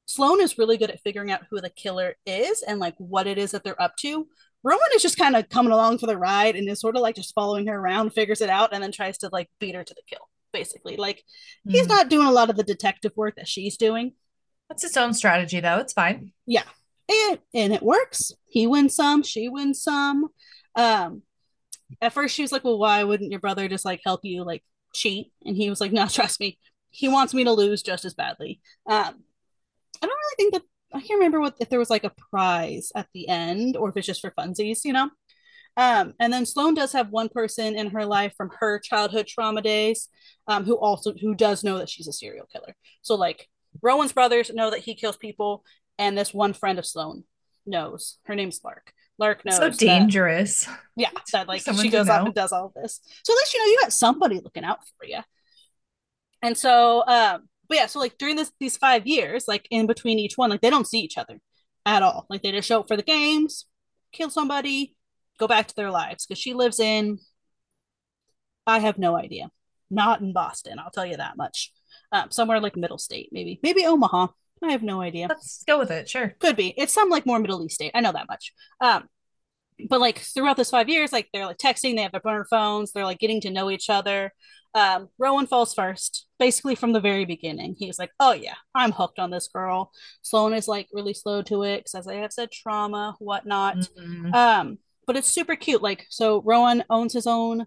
Sloane 0.07 0.41
is 0.41 0.57
really 0.57 0.77
good 0.77 0.91
at 0.91 1.01
figuring 1.01 1.31
out 1.31 1.41
who 1.49 1.59
the 1.59 1.69
killer 1.69 2.15
is 2.25 2.61
and 2.61 2.79
like 2.79 2.95
what 2.97 3.25
it 3.27 3.37
is 3.39 3.51
that 3.51 3.63
they're 3.63 3.81
up 3.81 3.95
to. 3.97 4.27
Rowan 4.63 4.79
is 4.95 5.01
just 5.01 5.17
kind 5.17 5.35
of 5.35 5.49
coming 5.49 5.71
along 5.71 5.97
for 5.97 6.05
the 6.07 6.17
ride 6.17 6.55
and 6.55 6.69
is 6.69 6.79
sort 6.79 6.95
of 6.95 7.01
like 7.01 7.15
just 7.15 7.33
following 7.33 7.67
her 7.67 7.75
around, 7.75 8.11
figures 8.11 8.41
it 8.41 8.49
out, 8.49 8.69
and 8.73 8.83
then 8.83 8.91
tries 8.91 9.17
to 9.19 9.29
like 9.31 9.49
beat 9.59 9.75
her 9.75 9.83
to 9.83 9.93
the 9.93 10.01
kill, 10.07 10.27
basically. 10.53 10.95
Like 10.97 11.23
he's 11.67 11.85
Mm. 11.85 11.89
not 11.89 12.09
doing 12.09 12.27
a 12.27 12.31
lot 12.31 12.49
of 12.51 12.55
the 12.55 12.63
detective 12.63 13.13
work 13.15 13.35
that 13.37 13.47
she's 13.47 13.77
doing. 13.77 14.13
That's 14.69 14.83
its 14.83 14.97
own 14.97 15.13
strategy 15.13 15.59
though. 15.59 15.77
It's 15.77 15.93
fine. 15.93 16.33
Yeah. 16.45 16.63
And 17.09 17.39
and 17.53 17.73
it 17.73 17.81
works. 17.83 18.31
He 18.47 18.67
wins 18.67 18.95
some, 18.95 19.23
she 19.23 19.49
wins 19.49 19.81
some. 19.81 20.27
Um 20.75 21.23
at 22.01 22.13
first 22.13 22.35
she 22.35 22.41
was 22.41 22.51
like, 22.51 22.63
Well, 22.63 22.79
why 22.79 23.03
wouldn't 23.03 23.31
your 23.31 23.39
brother 23.39 23.67
just 23.67 23.85
like 23.85 24.01
help 24.03 24.21
you 24.23 24.43
like 24.43 24.63
cheat? 24.93 25.31
And 25.43 25.55
he 25.55 25.69
was 25.69 25.81
like, 25.81 25.91
No, 25.91 26.07
trust 26.07 26.39
me. 26.39 26.57
He 26.95 27.07
wants 27.09 27.33
me 27.33 27.43
to 27.43 27.51
lose 27.51 27.81
just 27.81 28.05
as 28.05 28.13
badly. 28.13 28.61
Um 28.89 29.23
I 30.01 30.05
don't 30.07 30.09
really 30.09 30.35
think 30.37 30.53
that 30.53 30.63
I 30.93 30.99
can't 31.01 31.19
remember 31.19 31.39
what 31.41 31.55
if 31.59 31.69
there 31.69 31.79
was 31.79 31.89
like 31.89 32.03
a 32.05 32.11
prize 32.31 32.91
at 32.95 33.07
the 33.13 33.27
end 33.27 33.75
or 33.77 33.89
if 33.89 33.97
it's 33.97 34.07
just 34.07 34.21
for 34.21 34.31
funsies, 34.31 34.79
you 34.85 34.93
know. 34.93 35.09
Um, 35.77 36.13
and 36.21 36.31
then 36.31 36.45
Sloane 36.45 36.73
does 36.73 36.93
have 36.93 37.09
one 37.09 37.27
person 37.27 37.75
in 37.75 37.89
her 37.89 38.05
life 38.05 38.33
from 38.37 38.49
her 38.61 38.79
childhood 38.79 39.27
trauma 39.27 39.61
days, 39.61 40.07
um, 40.47 40.63
who 40.63 40.75
also 40.77 41.13
who 41.19 41.35
does 41.35 41.65
know 41.65 41.77
that 41.79 41.89
she's 41.89 42.07
a 42.07 42.13
serial 42.13 42.45
killer. 42.45 42.75
So 43.01 43.15
like 43.15 43.49
Rowan's 43.81 44.13
brothers 44.13 44.49
know 44.53 44.71
that 44.71 44.79
he 44.79 44.95
kills 44.95 45.17
people, 45.17 45.65
and 45.99 46.17
this 46.17 46.33
one 46.33 46.53
friend 46.53 46.79
of 46.79 46.85
Sloane 46.85 47.25
knows. 47.65 48.19
Her 48.23 48.35
name's 48.35 48.61
Lark. 48.63 48.93
Lark 49.17 49.43
knows 49.43 49.57
So 49.57 49.69
that- 49.69 49.77
dangerous. 49.79 50.65
yeah, 50.95 51.09
that 51.33 51.47
like 51.49 51.61
Someone 51.61 51.83
she 51.83 51.91
goes 51.91 52.07
off 52.07 52.25
and 52.25 52.33
does 52.33 52.53
all 52.53 52.67
of 52.67 52.73
this. 52.73 53.01
So 53.25 53.33
at 53.33 53.37
least 53.37 53.53
you 53.53 53.59
know 53.59 53.65
you 53.65 53.79
got 53.81 53.91
somebody 53.91 54.39
looking 54.39 54.63
out 54.63 54.79
for 54.97 55.05
you. 55.05 55.19
And 56.45 56.55
so, 56.55 57.03
um, 57.07 57.49
but 57.67 57.77
yeah, 57.77 57.87
so 57.87 57.97
like 57.97 58.19
during 58.19 58.35
this 58.35 58.51
these 58.59 58.77
five 58.77 59.07
years, 59.07 59.47
like 59.47 59.67
in 59.71 59.87
between 59.87 60.19
each 60.19 60.37
one, 60.37 60.51
like 60.51 60.61
they 60.61 60.69
don't 60.69 60.85
see 60.87 60.99
each 60.99 61.17
other 61.17 61.39
at 61.87 62.03
all. 62.03 62.27
Like 62.29 62.43
they 62.43 62.51
just 62.51 62.67
show 62.67 62.81
up 62.81 62.87
for 62.87 62.95
the 62.95 63.01
games, 63.01 63.65
kill 64.11 64.29
somebody, 64.29 64.95
go 65.39 65.47
back 65.47 65.67
to 65.67 65.75
their 65.75 65.89
lives. 65.89 66.27
Because 66.27 66.39
she 66.39 66.53
lives 66.53 66.79
in, 66.79 67.17
I 68.67 68.77
have 68.77 68.99
no 68.99 69.17
idea, 69.17 69.49
not 69.89 70.21
in 70.21 70.33
Boston. 70.33 70.77
I'll 70.77 70.91
tell 70.91 71.07
you 71.07 71.17
that 71.17 71.35
much. 71.35 71.73
Um, 72.11 72.29
somewhere 72.29 72.59
like 72.59 72.77
middle 72.77 72.99
state, 72.99 73.29
maybe, 73.31 73.59
maybe 73.63 73.83
Omaha. 73.83 74.27
I 74.63 74.71
have 74.71 74.83
no 74.83 75.01
idea. 75.01 75.25
Let's 75.27 75.63
go 75.63 75.79
with 75.79 75.89
it. 75.89 76.07
Sure. 76.07 76.35
Could 76.39 76.55
be. 76.55 76.75
It's 76.77 76.93
some 76.93 77.09
like 77.09 77.25
more 77.25 77.39
Middle 77.39 77.65
East 77.65 77.75
state. 77.75 77.91
I 77.95 78.01
know 78.01 78.11
that 78.11 78.27
much. 78.27 78.53
Um, 78.79 79.09
but 79.89 79.99
like 79.99 80.19
throughout 80.19 80.57
this 80.57 80.69
five 80.71 80.89
years, 80.89 81.11
like 81.11 81.27
they're 81.33 81.45
like 81.45 81.57
texting, 81.57 81.95
they 81.95 82.01
have 82.03 82.11
their 82.11 82.21
burner 82.21 82.45
phones, 82.49 82.91
they're 82.91 83.05
like 83.05 83.19
getting 83.19 83.41
to 83.41 83.51
know 83.51 83.69
each 83.69 83.89
other. 83.89 84.31
Um, 84.73 85.07
Rowan 85.17 85.47
falls 85.47 85.73
first, 85.73 86.27
basically 86.37 86.75
from 86.75 86.91
the 86.91 86.99
very 86.99 87.23
beginning. 87.25 87.75
He's 87.79 87.97
like, 87.97 88.11
"Oh 88.19 88.33
yeah, 88.33 88.55
I'm 88.73 88.91
hooked 88.91 89.19
on 89.19 89.31
this 89.31 89.47
girl." 89.47 89.91
Sloane 90.21 90.53
is 90.53 90.67
like 90.67 90.87
really 90.91 91.13
slow 91.13 91.41
to 91.43 91.63
it 91.63 91.77
because, 91.79 91.95
as 91.95 92.07
I 92.07 92.15
have 92.15 92.33
said, 92.33 92.51
trauma, 92.51 93.15
whatnot. 93.19 93.77
Mhm. 93.97 94.33
Um, 94.35 94.77
but 95.07 95.15
it's 95.15 95.29
super 95.29 95.55
cute. 95.55 95.81
Like, 95.81 96.05
so 96.09 96.41
Rowan 96.43 96.83
owns 96.89 97.13
his 97.13 97.27
own 97.27 97.65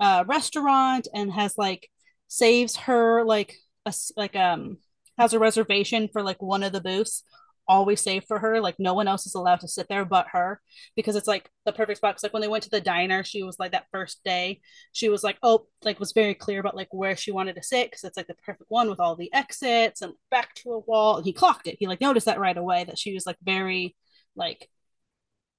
uh 0.00 0.24
restaurant 0.26 1.08
and 1.14 1.32
has 1.32 1.54
like 1.58 1.88
saves 2.28 2.76
her 2.76 3.24
like 3.24 3.54
a 3.86 3.92
like 4.16 4.34
um 4.36 4.78
has 5.18 5.32
a 5.34 5.38
reservation 5.38 6.08
for 6.12 6.22
like 6.22 6.40
one 6.40 6.62
of 6.62 6.72
the 6.72 6.80
booths 6.80 7.24
always 7.70 8.00
saved 8.00 8.26
for 8.26 8.40
her 8.40 8.60
like 8.60 8.74
no 8.80 8.94
one 8.94 9.06
else 9.06 9.26
is 9.26 9.34
allowed 9.36 9.60
to 9.60 9.68
sit 9.68 9.86
there 9.88 10.04
but 10.04 10.26
her 10.32 10.60
because 10.96 11.14
it's 11.14 11.28
like 11.28 11.48
the 11.64 11.72
perfect 11.72 11.98
spot 11.98 12.14
because 12.14 12.24
like 12.24 12.32
when 12.32 12.42
they 12.42 12.48
went 12.48 12.64
to 12.64 12.70
the 12.70 12.80
diner 12.80 13.22
she 13.22 13.44
was 13.44 13.60
like 13.60 13.70
that 13.70 13.86
first 13.92 14.20
day 14.24 14.60
she 14.90 15.08
was 15.08 15.22
like 15.22 15.38
oh 15.44 15.66
like 15.84 16.00
was 16.00 16.10
very 16.12 16.34
clear 16.34 16.58
about 16.58 16.74
like 16.74 16.88
where 16.90 17.14
she 17.16 17.30
wanted 17.30 17.54
to 17.54 17.62
sit 17.62 17.88
because 17.88 18.02
it's 18.02 18.16
like 18.16 18.26
the 18.26 18.34
perfect 18.34 18.68
one 18.70 18.90
with 18.90 18.98
all 18.98 19.14
the 19.14 19.32
exits 19.32 20.02
and 20.02 20.14
back 20.32 20.52
to 20.54 20.72
a 20.72 20.80
wall 20.80 21.16
and 21.18 21.24
he 21.24 21.32
clocked 21.32 21.68
it. 21.68 21.76
He 21.78 21.86
like 21.86 22.00
noticed 22.00 22.26
that 22.26 22.40
right 22.40 22.56
away 22.56 22.84
that 22.84 22.98
she 22.98 23.14
was 23.14 23.24
like 23.24 23.38
very 23.42 23.94
like 24.34 24.68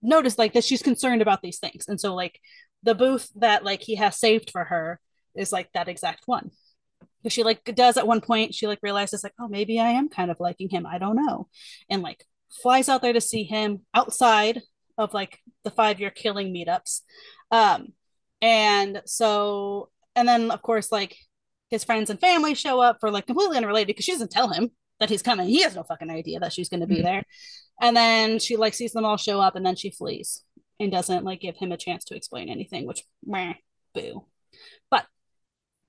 noticed 0.01 0.37
like 0.37 0.53
that 0.53 0.63
she's 0.65 0.83
concerned 0.83 1.21
about 1.21 1.41
these 1.41 1.59
things. 1.59 1.85
And 1.87 1.99
so 1.99 2.13
like 2.13 2.39
the 2.83 2.95
booth 2.95 3.29
that 3.37 3.63
like 3.63 3.81
he 3.81 3.95
has 3.95 4.19
saved 4.19 4.51
for 4.51 4.65
her 4.65 4.99
is 5.35 5.53
like 5.53 5.69
that 5.73 5.87
exact 5.87 6.23
one 6.25 6.51
because 7.21 7.33
she 7.33 7.43
like 7.43 7.63
does 7.75 7.97
at 7.97 8.07
one 8.07 8.21
point 8.21 8.53
she 8.53 8.67
like 8.67 8.79
realizes 8.81 9.23
like 9.23 9.33
oh 9.39 9.47
maybe 9.47 9.79
i 9.79 9.89
am 9.89 10.09
kind 10.09 10.31
of 10.31 10.39
liking 10.39 10.69
him 10.69 10.85
i 10.85 10.97
don't 10.97 11.15
know 11.15 11.47
and 11.89 12.01
like 12.01 12.25
flies 12.61 12.89
out 12.89 13.01
there 13.01 13.13
to 13.13 13.21
see 13.21 13.43
him 13.43 13.81
outside 13.93 14.61
of 14.97 15.13
like 15.13 15.39
the 15.63 15.71
five 15.71 15.99
year 15.99 16.09
killing 16.09 16.53
meetups 16.53 17.01
um 17.51 17.87
and 18.41 19.01
so 19.05 19.89
and 20.15 20.27
then 20.27 20.51
of 20.51 20.61
course 20.61 20.91
like 20.91 21.15
his 21.69 21.83
friends 21.83 22.09
and 22.09 22.19
family 22.19 22.53
show 22.53 22.81
up 22.81 22.97
for 22.99 23.09
like 23.11 23.25
completely 23.27 23.57
unrelated 23.57 23.87
because 23.87 24.03
she 24.05 24.11
doesn't 24.11 24.31
tell 24.31 24.49
him 24.49 24.69
that 24.99 25.09
he's 25.09 25.21
coming 25.21 25.47
he 25.47 25.61
has 25.61 25.75
no 25.75 25.83
fucking 25.83 26.09
idea 26.09 26.39
that 26.39 26.51
she's 26.53 26.69
going 26.69 26.81
to 26.81 26.87
be 26.87 26.97
Mhm. 26.97 27.03
there 27.03 27.23
and 27.81 27.95
then 27.95 28.39
she 28.39 28.57
like 28.57 28.73
sees 28.73 28.91
them 28.91 29.05
all 29.05 29.17
show 29.17 29.39
up 29.39 29.55
and 29.55 29.65
then 29.65 29.75
she 29.75 29.89
flees 29.91 30.43
and 30.79 30.91
doesn't 30.91 31.23
like 31.23 31.39
give 31.39 31.55
him 31.57 31.71
a 31.71 31.77
chance 31.77 32.03
to 32.05 32.15
explain 32.15 32.49
anything 32.49 32.85
which 32.85 33.03
meh, 33.25 33.53
boo 33.95 34.25
but 34.89 35.05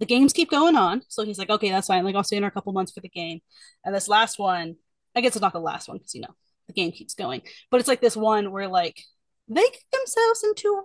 the 0.03 0.07
games 0.07 0.33
keep 0.33 0.51
going 0.51 0.77
on 0.77 1.01
so 1.09 1.25
he's 1.25 1.39
like 1.39 1.51
okay 1.51 1.71
that's 1.71 1.87
fine 1.87 2.05
like 2.05 2.15
i'll 2.15 2.25
stay 2.25 2.37
in 2.37 2.45
a 2.45 2.51
couple 2.51 2.73
months 2.73 2.93
for 2.93 3.01
the 3.01 3.09
game 3.09 3.41
and 3.85 3.95
this 3.95 4.09
last 4.09 4.39
one 4.39 4.75
i 5.15 5.21
guess 5.21 5.37
it's 5.37 5.43
not 5.43 5.53
the 5.53 5.61
last 5.61 5.89
one 5.89 5.97
because 5.97 6.15
you 6.15 6.21
know 6.21 6.35
the 6.67 6.73
game 6.73 6.91
keeps 6.91 7.15
going 7.15 7.41
but 7.71 7.79
it's 7.79 7.89
like 7.89 8.01
this 8.01 8.17
one 8.17 8.51
where 8.51 8.69
like 8.69 9.01
they 9.49 9.63
get 9.63 9.81
themselves 9.93 10.45
into 10.45 10.85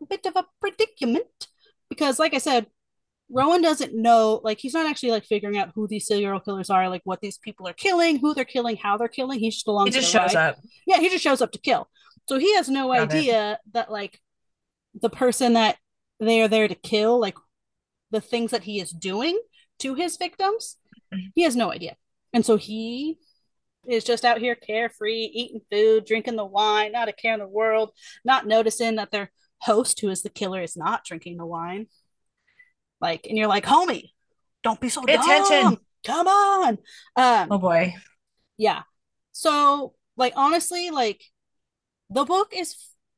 a 0.00 0.06
bit 0.06 0.26
of 0.26 0.36
a 0.36 0.46
predicament 0.60 1.48
because, 1.88 2.18
like 2.18 2.34
I 2.34 2.38
said, 2.38 2.66
Rowan 3.30 3.62
doesn't 3.62 3.94
know, 3.94 4.40
like, 4.44 4.58
he's 4.58 4.74
not 4.74 4.86
actually 4.86 5.10
like 5.10 5.24
figuring 5.24 5.58
out 5.58 5.72
who 5.74 5.86
these 5.86 6.06
serial 6.06 6.40
killers 6.40 6.70
are, 6.70 6.88
like 6.88 7.02
what 7.04 7.20
these 7.20 7.38
people 7.38 7.66
are 7.68 7.72
killing, 7.72 8.18
who 8.18 8.34
they're 8.34 8.44
killing, 8.44 8.76
how 8.76 8.96
they're 8.96 9.08
killing. 9.08 9.38
He 9.38 9.50
just 9.50 9.66
along. 9.68 9.86
He 9.86 9.92
just 9.92 10.10
shows 10.10 10.34
ride. 10.34 10.50
up. 10.50 10.58
Yeah, 10.86 10.98
he 10.98 11.08
just 11.08 11.22
shows 11.22 11.40
up 11.40 11.52
to 11.52 11.58
kill. 11.58 11.88
So 12.28 12.38
he 12.38 12.54
has 12.56 12.68
no 12.68 12.88
Got 12.88 13.12
idea 13.12 13.52
it. 13.52 13.58
that 13.72 13.90
like 13.90 14.18
the 15.00 15.10
person 15.10 15.54
that 15.54 15.76
they 16.20 16.40
are 16.42 16.48
there 16.48 16.68
to 16.68 16.74
kill, 16.74 17.20
like 17.20 17.36
the 18.12 18.20
things 18.20 18.52
that 18.52 18.62
he 18.62 18.80
is 18.80 18.90
doing 18.90 19.40
to 19.80 19.94
his 19.94 20.16
victims, 20.16 20.76
he 21.34 21.42
has 21.42 21.56
no 21.56 21.72
idea. 21.72 21.96
And 22.32 22.46
so 22.46 22.56
he 22.56 23.18
is 23.88 24.04
just 24.04 24.24
out 24.24 24.38
here 24.38 24.54
carefree, 24.54 25.24
eating 25.34 25.60
food, 25.70 26.04
drinking 26.04 26.36
the 26.36 26.44
wine, 26.44 26.92
not 26.92 27.08
a 27.08 27.12
care 27.12 27.34
in 27.34 27.40
the 27.40 27.48
world, 27.48 27.90
not 28.24 28.46
noticing 28.46 28.96
that 28.96 29.10
their 29.10 29.32
host, 29.58 30.00
who 30.00 30.08
is 30.08 30.22
the 30.22 30.30
killer, 30.30 30.62
is 30.62 30.76
not 30.76 31.04
drinking 31.04 31.36
the 31.36 31.46
wine. 31.46 31.86
Like, 33.00 33.26
and 33.26 33.36
you're 33.36 33.48
like, 33.48 33.64
homie, 33.64 34.10
don't 34.62 34.80
be 34.80 34.88
so 34.88 35.02
Pay 35.02 35.16
dumb. 35.16 35.24
attention. 35.24 35.78
Come 36.06 36.28
on. 36.28 36.78
Um, 37.16 37.48
oh 37.50 37.58
boy. 37.58 37.94
Yeah. 38.56 38.82
So, 39.32 39.94
like, 40.16 40.34
honestly, 40.36 40.90
like, 40.90 41.22
the 42.10 42.24
book 42.24 42.52
is 42.54 42.76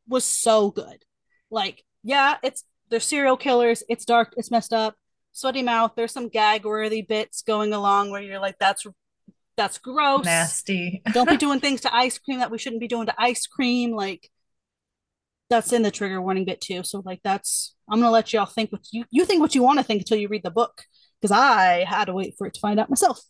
was 0.08 0.24
so 0.24 0.70
good. 0.70 1.04
Like, 1.50 1.84
yeah, 2.02 2.36
it's 2.42 2.64
they're 2.94 3.00
serial 3.00 3.36
killers. 3.36 3.82
It's 3.88 4.04
dark. 4.04 4.34
It's 4.36 4.52
messed 4.52 4.72
up. 4.72 4.94
Sweaty 5.32 5.64
mouth. 5.64 5.94
There's 5.96 6.12
some 6.12 6.28
gag 6.28 6.64
worthy 6.64 7.02
bits 7.02 7.42
going 7.42 7.72
along 7.72 8.12
where 8.12 8.22
you're 8.22 8.38
like, 8.38 8.54
that's 8.60 8.86
that's 9.56 9.78
gross. 9.78 10.24
Nasty. 10.24 11.02
Don't 11.12 11.28
be 11.28 11.36
doing 11.36 11.58
things 11.58 11.80
to 11.80 11.92
ice 11.92 12.18
cream 12.18 12.38
that 12.38 12.52
we 12.52 12.58
shouldn't 12.58 12.78
be 12.78 12.86
doing 12.86 13.06
to 13.06 13.14
ice 13.18 13.48
cream. 13.48 13.96
Like, 13.96 14.30
that's 15.50 15.72
in 15.72 15.82
the 15.82 15.90
trigger 15.90 16.22
warning 16.22 16.44
bit 16.44 16.60
too. 16.60 16.84
So 16.84 17.02
like 17.04 17.18
that's 17.24 17.74
I'm 17.90 17.98
gonna 17.98 18.12
let 18.12 18.32
y'all 18.32 18.46
think 18.46 18.70
what 18.70 18.82
you 18.92 19.06
you 19.10 19.24
think 19.24 19.40
what 19.40 19.56
you 19.56 19.64
want 19.64 19.80
to 19.80 19.84
think 19.84 20.02
until 20.02 20.18
you 20.18 20.28
read 20.28 20.44
the 20.44 20.52
book 20.52 20.84
because 21.20 21.32
I 21.32 21.82
had 21.82 22.04
to 22.04 22.12
wait 22.12 22.34
for 22.38 22.46
it 22.46 22.54
to 22.54 22.60
find 22.60 22.78
out 22.78 22.88
myself. 22.88 23.20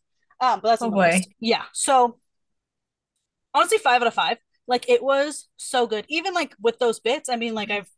Um, 0.43 0.61
but 0.61 0.69
that's 0.69 0.83
oh 0.83 0.91
boy. 0.91 1.23
Yeah. 1.41 1.63
So 1.73 2.19
honestly, 3.55 3.79
five 3.79 4.03
out 4.03 4.09
of 4.09 4.15
five. 4.15 4.37
Like 4.69 4.91
it 4.91 5.03
was 5.03 5.49
so 5.57 5.87
good. 5.87 6.05
Even 6.11 6.35
like 6.35 6.55
with 6.61 6.79
those 6.79 7.01
bits, 7.01 7.31
I 7.31 7.37
mean, 7.37 7.55
like 7.55 7.71
I've 7.71 7.89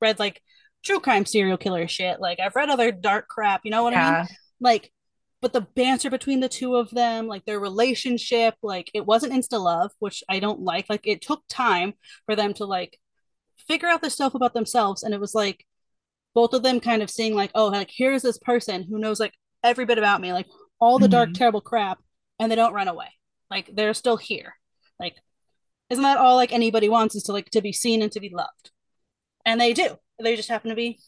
read 0.00 0.18
like 0.18 0.42
true 0.84 1.00
crime 1.00 1.26
serial 1.26 1.56
killer 1.56 1.88
shit. 1.88 2.20
Like 2.20 2.40
I've 2.40 2.56
read 2.56 2.70
other 2.70 2.92
dark 2.92 3.28
crap. 3.28 3.62
You 3.64 3.70
know 3.70 3.82
what 3.82 3.92
yeah. 3.92 4.08
I 4.08 4.18
mean? 4.18 4.28
Like, 4.60 4.92
but 5.40 5.52
the 5.52 5.62
banter 5.62 6.10
between 6.10 6.40
the 6.40 6.48
two 6.48 6.76
of 6.76 6.90
them, 6.90 7.26
like 7.26 7.44
their 7.44 7.60
relationship, 7.60 8.54
like 8.62 8.90
it 8.94 9.04
wasn't 9.04 9.32
insta 9.32 9.62
love, 9.62 9.92
which 9.98 10.22
I 10.28 10.38
don't 10.38 10.60
like. 10.60 10.86
Like 10.88 11.06
it 11.06 11.22
took 11.22 11.42
time 11.48 11.94
for 12.26 12.36
them 12.36 12.54
to 12.54 12.64
like 12.64 12.98
figure 13.66 13.88
out 13.88 14.02
this 14.02 14.14
stuff 14.14 14.34
about 14.34 14.54
themselves 14.54 15.02
and 15.02 15.14
it 15.14 15.20
was 15.20 15.34
like 15.34 15.66
both 16.34 16.52
of 16.52 16.62
them 16.62 16.80
kind 16.80 17.02
of 17.02 17.10
seeing 17.10 17.34
like 17.34 17.50
oh 17.54 17.66
like 17.66 17.90
here's 17.94 18.22
this 18.22 18.38
person 18.38 18.82
who 18.82 18.98
knows 18.98 19.20
like 19.20 19.34
every 19.62 19.84
bit 19.84 19.98
about 19.98 20.20
me 20.20 20.32
like 20.32 20.46
all 20.80 20.98
the 20.98 21.06
mm-hmm. 21.06 21.12
dark 21.12 21.32
terrible 21.32 21.60
crap 21.60 21.98
and 22.38 22.50
they 22.50 22.56
don't 22.56 22.74
run 22.74 22.88
away 22.88 23.08
like 23.50 23.70
they're 23.74 23.94
still 23.94 24.16
here 24.16 24.54
like 25.00 25.16
isn't 25.90 26.02
that 26.02 26.18
all 26.18 26.36
like 26.36 26.52
anybody 26.52 26.88
wants 26.88 27.14
is 27.14 27.22
to 27.22 27.32
like 27.32 27.48
to 27.50 27.62
be 27.62 27.72
seen 27.72 28.02
and 28.02 28.12
to 28.12 28.20
be 28.20 28.30
loved 28.30 28.70
and 29.46 29.60
they 29.60 29.72
do 29.72 29.96
they 30.20 30.36
just 30.36 30.48
happen 30.48 30.70
to 30.70 30.76
be 30.76 30.98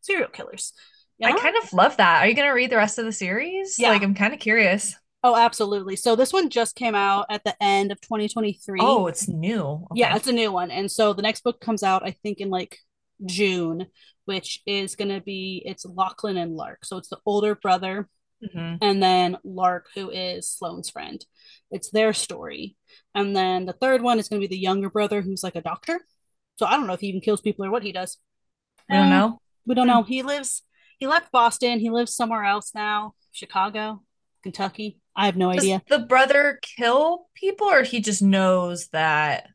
serial 0.00 0.28
killers 0.28 0.72
you 1.18 1.28
know? 1.28 1.34
i 1.34 1.38
kind 1.38 1.56
of 1.62 1.72
love 1.72 1.96
that 1.96 2.22
are 2.22 2.28
you 2.28 2.34
going 2.34 2.48
to 2.48 2.52
read 2.52 2.70
the 2.70 2.76
rest 2.76 2.98
of 2.98 3.04
the 3.04 3.12
series 3.12 3.76
yeah 3.78 3.90
like 3.90 4.02
i'm 4.02 4.14
kind 4.14 4.34
of 4.34 4.40
curious 4.40 4.96
Oh, 5.26 5.34
absolutely. 5.34 5.96
So 5.96 6.14
this 6.14 6.32
one 6.32 6.50
just 6.50 6.76
came 6.76 6.94
out 6.94 7.26
at 7.30 7.42
the 7.42 7.60
end 7.60 7.90
of 7.90 8.00
2023. 8.00 8.78
Oh, 8.80 9.08
it's 9.08 9.26
new. 9.26 9.60
Okay. 9.60 9.86
Yeah, 9.94 10.14
it's 10.14 10.28
a 10.28 10.32
new 10.32 10.52
one. 10.52 10.70
And 10.70 10.88
so 10.88 11.14
the 11.14 11.22
next 11.22 11.42
book 11.42 11.60
comes 11.60 11.82
out, 11.82 12.06
I 12.06 12.12
think, 12.12 12.38
in 12.38 12.48
like 12.48 12.78
June, 13.24 13.86
which 14.26 14.62
is 14.66 14.94
going 14.94 15.08
to 15.08 15.20
be 15.20 15.62
it's 15.64 15.84
Lachlan 15.84 16.36
and 16.36 16.54
Lark. 16.54 16.84
So 16.84 16.96
it's 16.96 17.08
the 17.08 17.18
older 17.26 17.56
brother 17.56 18.08
mm-hmm. 18.40 18.76
and 18.80 19.02
then 19.02 19.36
Lark, 19.42 19.88
who 19.96 20.10
is 20.10 20.48
Sloane's 20.48 20.90
friend. 20.90 21.24
It's 21.72 21.90
their 21.90 22.12
story. 22.12 22.76
And 23.12 23.34
then 23.34 23.66
the 23.66 23.72
third 23.72 24.02
one 24.02 24.20
is 24.20 24.28
going 24.28 24.40
to 24.40 24.46
be 24.46 24.54
the 24.54 24.60
younger 24.60 24.90
brother, 24.90 25.22
who's 25.22 25.42
like 25.42 25.56
a 25.56 25.60
doctor. 25.60 25.98
So 26.56 26.66
I 26.66 26.76
don't 26.76 26.86
know 26.86 26.92
if 26.92 27.00
he 27.00 27.08
even 27.08 27.20
kills 27.20 27.40
people 27.40 27.64
or 27.64 27.70
what 27.72 27.82
he 27.82 27.90
does. 27.90 28.18
We 28.88 28.96
don't 28.96 29.06
eh. 29.06 29.10
know. 29.10 29.40
We 29.66 29.74
don't 29.74 29.86
know. 29.86 30.02
Hmm. 30.02 30.08
He 30.08 30.22
lives, 30.22 30.62
he 30.98 31.06
left 31.06 31.32
Boston. 31.32 31.80
He 31.80 31.90
lives 31.90 32.14
somewhere 32.14 32.44
else 32.44 32.72
now, 32.74 33.14
Chicago, 33.32 34.02
Kentucky. 34.42 35.00
I 35.16 35.26
have 35.26 35.36
no 35.36 35.52
Does 35.52 35.62
idea. 35.62 35.82
The 35.88 36.00
brother 36.00 36.58
kill 36.62 37.26
people, 37.34 37.66
or 37.68 37.82
he 37.82 38.00
just 38.00 38.22
knows 38.22 38.88
that 38.88 39.48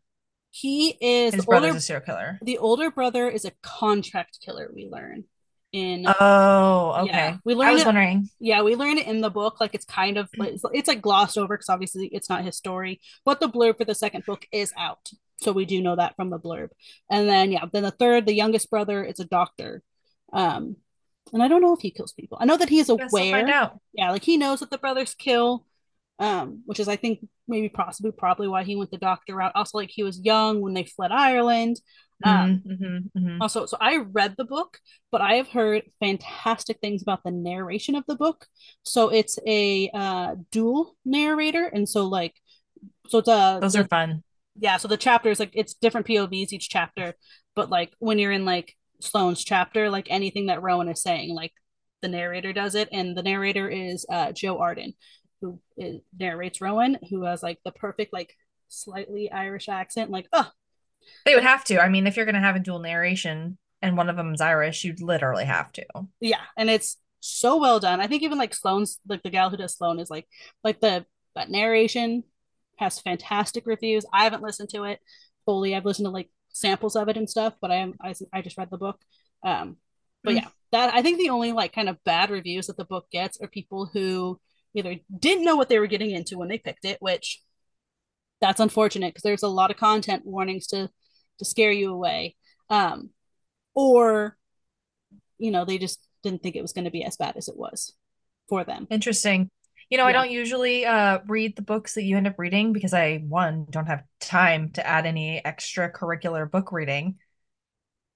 he 0.50 0.98
is 1.00 1.34
his 1.34 1.46
brother's 1.46 1.70
older, 1.70 1.78
a 1.78 1.82
serial 1.82 2.06
killer. 2.06 2.40
The 2.42 2.58
older 2.58 2.92
brother 2.92 3.30
is 3.30 3.46
a 3.46 3.52
contract 3.62 4.40
killer. 4.44 4.70
We 4.74 4.90
learn 4.90 5.24
in. 5.72 6.06
Oh, 6.20 6.96
okay. 7.04 7.12
Yeah, 7.12 7.38
we 7.46 7.56
learn. 7.56 7.70
I 7.70 7.74
was 7.74 7.82
it, 7.84 7.86
wondering. 7.86 8.30
Yeah, 8.40 8.62
we 8.62 8.76
learn 8.76 8.98
it 8.98 9.08
in 9.08 9.22
the 9.22 9.30
book. 9.30 9.62
Like 9.62 9.74
it's 9.74 9.86
kind 9.86 10.18
of 10.18 10.30
it's, 10.34 10.64
it's 10.74 10.88
like 10.88 11.02
glossed 11.02 11.38
over 11.38 11.56
because 11.56 11.70
obviously 11.70 12.08
it's 12.08 12.30
not 12.30 12.44
his 12.44 12.58
story. 12.58 13.00
But 13.24 13.40
the 13.40 13.48
blurb 13.50 13.78
for 13.78 13.86
the 13.86 13.96
second 13.96 14.26
book 14.26 14.46
is 14.52 14.74
out, 14.78 15.12
so 15.42 15.52
we 15.52 15.66
do 15.66 15.82
know 15.82 15.96
that 15.96 16.16
from 16.16 16.30
the 16.30 16.40
blurb. 16.40 16.70
And 17.10 17.28
then 17.28 17.52
yeah, 17.52 17.66
then 17.72 17.84
the 17.84 17.92
third, 17.92 18.26
the 18.26 18.34
youngest 18.34 18.70
brother, 18.70 19.04
is 19.04 19.20
a 19.20 19.26
doctor. 19.26 19.82
Um, 20.32 20.78
and 21.34 21.42
I 21.42 21.48
don't 21.48 21.62
know 21.62 21.74
if 21.74 21.82
he 21.82 21.92
kills 21.92 22.14
people. 22.14 22.38
I 22.42 22.46
know 22.46 22.58
that 22.58 22.70
he 22.70 22.80
is 22.80 22.90
aware. 22.90 23.46
Yeah, 23.94 24.12
like 24.12 24.24
he 24.24 24.38
knows 24.38 24.60
that 24.60 24.70
the 24.70 24.78
brothers 24.78 25.14
kill, 25.16 25.66
um, 26.20 26.62
which 26.66 26.80
is 26.80 26.88
I 26.88 26.96
think 26.96 27.20
maybe 27.48 27.70
possibly 27.70 28.12
probably 28.12 28.48
why 28.48 28.64
he 28.64 28.76
went 28.76 28.92
the 28.92 28.98
doctor 28.98 29.36
route. 29.36 29.52
Also, 29.56 29.78
like 29.78 29.90
he 29.92 30.04
was 30.04 30.20
young 30.20 30.62
when 30.62 30.74
they 30.74 30.84
fled 30.84 31.12
Ireland. 31.12 31.78
Um, 32.24 32.62
mm-hmm, 32.68 32.72
mm-hmm, 32.72 33.20
mm-hmm. 33.20 33.42
Also, 33.42 33.66
so 33.66 33.78
I 33.82 33.98
read 33.98 34.36
the 34.38 34.46
book, 34.46 34.78
but 35.12 35.22
I 35.22 35.36
have 35.36 35.48
heard 35.48 35.84
fantastic 36.00 36.80
things 36.80 37.02
about 37.02 37.24
the 37.24 37.32
narration 37.32 37.96
of 37.96 38.04
the 38.08 38.16
book. 38.16 38.46
So 38.84 39.10
it's 39.10 39.40
a 39.48 39.90
uh, 39.94 40.36
dual 40.52 40.96
narrator, 41.04 41.66
and 41.66 41.90
so 41.90 42.06
like, 42.08 42.36
so 43.08 43.20
it's 43.20 43.28
a 43.28 43.58
those 43.62 43.76
are 43.76 43.88
fun. 43.88 44.24
Yeah, 44.62 44.78
so 44.78 44.88
the 44.88 44.96
chapters 44.96 45.40
like 45.40 45.52
it's 45.54 45.74
different 45.74 46.08
POVs 46.08 46.54
each 46.54 46.70
chapter, 46.70 47.16
but 47.56 47.70
like 47.70 47.92
when 48.00 48.20
you're 48.20 48.32
in 48.32 48.46
like 48.46 48.76
Sloane's 49.02 49.44
chapter, 49.44 49.90
like 49.90 50.08
anything 50.10 50.46
that 50.46 50.62
Rowan 50.62 50.88
is 50.88 51.02
saying, 51.02 51.34
like 51.34 51.52
the 52.04 52.08
narrator 52.08 52.54
does 52.54 52.76
it, 52.76 52.88
and 52.92 53.18
the 53.18 53.24
narrator 53.24 53.68
is 53.68 54.06
uh, 54.10 54.32
Joe 54.32 54.60
Arden, 54.60 54.94
who 55.42 55.60
is, 55.78 56.02
narrates 56.18 56.62
Rowan, 56.62 56.98
who 57.10 57.24
has 57.24 57.42
like 57.42 57.58
the 57.66 57.72
perfect 57.72 58.14
like 58.14 58.36
slightly 58.68 59.32
Irish 59.32 59.68
accent, 59.68 60.12
like 60.12 60.28
oh. 60.32 60.50
They 61.26 61.34
would 61.34 61.44
have 61.44 61.64
to. 61.66 61.82
I 61.82 61.90
mean, 61.90 62.06
if 62.06 62.16
you're 62.16 62.28
going 62.28 62.36
to 62.36 62.42
have 62.42 62.56
a 62.56 62.60
dual 62.60 62.78
narration 62.78 63.58
and 63.82 63.98
one 63.98 64.08
of 64.08 64.16
them 64.16 64.36
is 64.36 64.42
Irish, 64.42 64.84
you'd 64.84 65.02
literally 65.02 65.46
have 65.46 65.72
to. 65.74 65.86
Yeah, 66.20 66.42
and 66.56 66.70
it's 66.70 66.98
so 67.20 67.58
well 67.58 67.80
done. 67.80 68.00
I 68.00 68.06
think 68.06 68.22
even 68.22 68.38
like 68.38 68.54
Sloane's 68.54 69.00
like 69.08 69.24
the 69.24 69.32
gal 69.32 69.50
who 69.50 69.58
does 69.58 69.76
Sloane 69.76 70.00
is 70.00 70.12
like 70.12 70.28
like 70.64 70.80
the 70.80 71.06
that 71.36 71.50
narration 71.50 72.24
has 72.78 73.00
fantastic 73.00 73.66
reviews. 73.66 74.06
I 74.14 74.24
haven't 74.24 74.44
listened 74.44 74.70
to 74.70 74.84
it 74.84 75.00
fully. 75.46 75.76
I've 75.76 75.86
listened 75.86 76.06
to 76.06 76.12
like 76.12 76.30
samples 76.50 76.96
of 76.96 77.08
it 77.10 77.18
and 77.18 77.30
stuff, 77.30 77.54
but 77.62 77.72
I 77.72 77.76
am 77.76 77.94
I, 78.02 78.14
I 78.34 78.42
just 78.42 78.58
read 78.58 78.70
the 78.70 78.78
book. 78.78 79.00
Um, 79.44 79.78
but 80.24 80.34
mm. 80.34 80.38
yeah, 80.38 80.48
that 80.72 80.94
I 80.94 81.02
think 81.02 81.20
the 81.20 81.30
only 81.30 81.52
like 81.52 81.74
kind 81.74 81.90
of 81.90 82.04
bad 82.04 82.30
reviews 82.30 82.68
that 82.68 82.78
the 82.78 82.86
book 82.86 83.08
gets 83.12 83.40
are 83.42 83.48
people 83.48 83.90
who 83.92 84.40
either 84.74 84.96
didn't 85.18 85.46
know 85.46 85.56
what 85.56 85.70
they 85.70 85.80
were 85.80 85.88
getting 85.88 86.12
into 86.12 86.38
when 86.38 86.48
they 86.48 86.58
picked 86.58 86.86
it, 86.86 86.98
which 87.02 87.42
that's 88.40 88.60
unfortunate 88.60 89.10
because 89.10 89.24
there's 89.24 89.44
a 89.44 89.48
lot 89.48 89.72
of 89.72 89.78
content 89.78 90.26
warnings 90.26 90.68
to 90.68 90.90
to 91.40 91.46
scare 91.46 91.72
you 91.72 91.92
away. 91.92 92.36
Um, 92.70 93.12
or 93.76 94.38
you 95.38 95.52
know, 95.52 95.66
they 95.66 95.78
just 95.78 96.00
didn't 96.24 96.44
think 96.44 96.56
it 96.56 96.62
was 96.62 96.74
going 96.74 96.86
to 96.86 96.92
be 96.92 97.04
as 97.04 97.18
bad 97.18 97.36
as 97.36 97.48
it 97.48 97.58
was 97.58 97.94
for 98.48 98.64
them. 98.64 98.88
Interesting. 98.90 99.50
You 99.92 99.98
know, 99.98 100.04
yeah. 100.04 100.10
I 100.10 100.12
don't 100.14 100.32
usually 100.32 100.86
uh, 100.86 101.20
read 101.28 101.58
the 101.58 101.62
books 101.62 101.96
that 101.96 102.04
you 102.04 102.16
end 102.16 102.26
up 102.26 102.40
reading 102.40 102.72
because 102.72 102.94
I, 102.94 103.18
one, 103.18 103.68
don't 103.70 103.88
have 103.88 104.04
time 104.22 104.70
to 104.72 104.88
add 104.88 105.06
any 105.06 105.42
extracurricular 105.46 106.50
book 106.50 106.72
reading. 106.72 107.18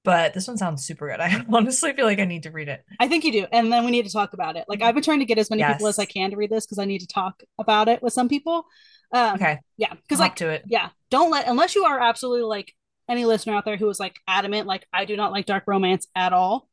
But 0.05 0.33
this 0.33 0.47
one 0.47 0.57
sounds 0.57 0.85
super 0.85 1.09
good. 1.09 1.19
I 1.19 1.45
honestly 1.51 1.91
feel 1.91 2.05
like 2.05 2.19
I 2.19 2.25
need 2.25 2.43
to 2.43 2.51
read 2.51 2.69
it. 2.69 2.85
I 2.97 3.09
think 3.09 3.25
you 3.25 3.31
do. 3.33 3.47
And 3.51 3.73
then 3.73 3.83
we 3.83 3.91
need 3.91 4.05
to 4.05 4.11
talk 4.11 4.31
about 4.31 4.55
it. 4.55 4.63
Like, 4.69 4.81
I've 4.81 4.95
been 4.95 5.03
trying 5.03 5.19
to 5.19 5.25
get 5.25 5.37
as 5.37 5.49
many 5.49 5.63
yes. 5.63 5.73
people 5.73 5.87
as 5.87 5.99
I 5.99 6.05
can 6.05 6.31
to 6.31 6.37
read 6.37 6.49
this 6.49 6.65
because 6.65 6.79
I 6.79 6.85
need 6.85 6.99
to 6.99 7.07
talk 7.07 7.43
about 7.59 7.89
it 7.89 8.01
with 8.01 8.13
some 8.13 8.29
people. 8.29 8.65
Um, 9.11 9.35
okay. 9.35 9.59
Yeah. 9.75 9.93
Because, 9.95 10.21
like, 10.21 10.37
to 10.37 10.49
it. 10.49 10.63
Yeah. 10.67 10.89
Don't 11.11 11.29
let, 11.29 11.45
unless 11.45 11.75
you 11.75 11.83
are 11.83 11.99
absolutely 11.99 12.43
like 12.43 12.73
any 13.09 13.25
listener 13.25 13.53
out 13.53 13.65
there 13.65 13.75
who 13.75 13.89
is 13.89 13.99
like 13.99 14.15
adamant, 14.29 14.65
like, 14.65 14.87
I 14.93 15.03
do 15.03 15.17
not 15.17 15.33
like 15.33 15.45
dark 15.45 15.65
romance 15.67 16.07
at 16.15 16.31
all 16.31 16.69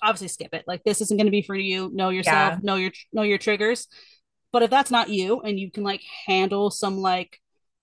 obviously 0.00 0.28
skip 0.28 0.54
it. 0.54 0.62
Like 0.66 0.84
this 0.84 1.00
isn't 1.00 1.16
going 1.16 1.26
to 1.26 1.32
be 1.32 1.42
for 1.42 1.56
you. 1.56 1.90
Know 1.92 2.10
yourself. 2.10 2.52
Yeah. 2.52 2.58
Know 2.62 2.76
your 2.76 2.92
know 3.12 3.22
your 3.22 3.38
triggers. 3.38 3.88
But 4.52 4.62
if 4.62 4.70
that's 4.70 4.90
not 4.90 5.10
you 5.10 5.40
and 5.40 5.58
you 5.58 5.70
can 5.70 5.84
like 5.84 6.02
handle 6.26 6.70
some 6.70 6.98
like 6.98 7.40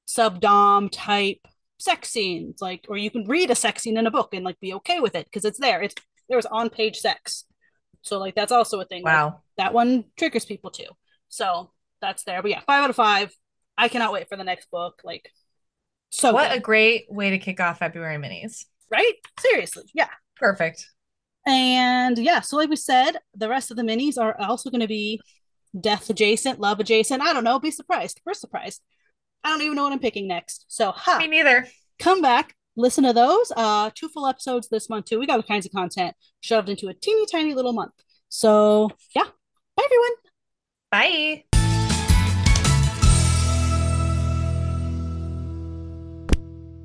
subdom 0.08 0.90
type 0.92 1.40
sex 1.78 2.10
scenes, 2.10 2.62
like, 2.62 2.86
or 2.90 2.98
you 2.98 3.12
can 3.12 3.26
read 3.28 3.52
a 3.52 3.56
sex 3.56 3.84
scene 3.84 3.98
in 3.98 4.08
a 4.08 4.12
book 4.12 4.34
and 4.34 4.44
like 4.44 4.60
be 4.60 4.74
okay 4.76 5.00
with 5.00 5.16
it 5.16 5.26
because 5.26 5.46
it's 5.46 5.60
there. 5.60 5.82
It's 5.82 5.96
there's 6.30 6.46
on 6.48 6.70
page 6.70 6.98
sex. 6.98 7.46
So 8.02 8.18
like 8.20 8.36
that's 8.36 8.52
also 8.52 8.80
a 8.80 8.86
thing. 8.86 9.04
Wow. 9.04 9.26
Like, 9.26 9.34
that 9.58 9.74
one 9.74 10.06
triggers 10.18 10.46
people 10.46 10.72
too. 10.72 10.88
So 11.30 11.72
that's 12.02 12.24
there. 12.24 12.42
But 12.42 12.52
yeah, 12.52 12.62
five 12.62 12.84
out 12.84 12.90
of 12.90 12.96
five. 12.96 13.32
I 13.78 13.88
cannot 13.90 14.14
wait 14.14 14.30
for 14.30 14.38
the 14.38 14.44
next 14.44 14.72
book. 14.72 15.02
Like 15.04 15.32
So 16.10 16.32
what 16.32 16.50
good. 16.50 16.58
a 16.58 16.62
great 16.62 17.06
way 17.10 17.30
to 17.32 17.38
kick 17.38 17.60
off 17.60 17.80
February 17.80 18.18
minis. 18.18 18.66
right? 18.92 19.14
Seriously, 19.40 19.84
yeah. 19.94 20.10
Perfect. 20.38 20.90
And 21.48 22.18
yeah, 22.18 22.42
so 22.42 22.58
like 22.58 22.70
we 22.70 22.76
said, 22.76 23.18
the 23.36 23.50
rest 23.50 23.70
of 23.70 23.78
the 23.78 23.84
minis 23.84 24.18
are 24.18 24.36
also 24.40 24.70
going 24.72 24.82
to 24.82 24.88
be 24.88 25.22
death 25.80 26.10
adjacent, 26.10 26.60
love 26.60 26.80
adjacent. 26.80 27.22
I 27.22 27.34
don't 27.34 27.44
know. 27.44 27.60
Be 27.60 27.72
surprised. 27.72 28.22
We're 28.26 28.34
surprised. 28.34 28.82
I 29.44 29.50
don't 29.50 29.62
even 29.62 29.76
know 29.76 29.84
what 29.84 29.94
I'm 29.94 30.00
picking 30.00 30.28
next. 30.28 30.66
So, 30.68 30.92
ha. 30.92 31.20
Me 31.20 31.28
neither. 31.28 31.68
Come 32.00 32.22
back, 32.22 32.56
listen 32.76 33.04
to 33.04 33.14
those. 33.14 33.52
Uh, 33.56 33.92
two 33.94 34.10
full 34.10 34.28
episodes 34.28 34.70
this 34.70 34.90
month 34.90 35.06
too. 35.06 35.20
We 35.20 35.28
got 35.28 35.38
all 35.38 35.44
kinds 35.44 35.66
of 35.66 35.72
content 35.72 36.16
shoved 36.42 36.70
into 36.70 36.88
a 36.88 36.94
teeny 36.94 37.26
tiny 37.32 37.54
little 37.54 37.74
month. 37.74 37.94
So, 38.30 38.90
yeah. 39.16 39.26
Bye, 39.76 39.84
everyone. 39.86 40.12
Bye. 40.92 41.55